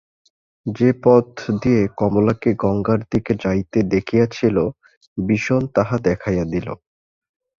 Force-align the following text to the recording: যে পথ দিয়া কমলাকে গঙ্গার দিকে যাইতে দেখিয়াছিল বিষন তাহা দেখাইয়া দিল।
যে 0.65 0.89
পথ 1.03 1.27
দিয়া 1.61 1.83
কমলাকে 1.97 2.49
গঙ্গার 2.63 2.99
দিকে 3.11 3.33
যাইতে 3.43 3.79
দেখিয়াছিল 3.93 4.57
বিষন 5.17 5.61
তাহা 5.75 5.95
দেখাইয়া 6.07 6.45
দিল। 6.45 6.67